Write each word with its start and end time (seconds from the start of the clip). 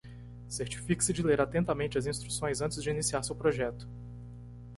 Certifique-se 0.47 1.11
de 1.13 1.21
ler 1.21 1.39
atentamente 1.39 1.95
as 1.95 2.07
instruções 2.07 2.59
antes 2.59 2.81
de 2.81 2.89
iniciar 2.89 3.21
seu 3.21 3.35
projeto. 3.35 3.87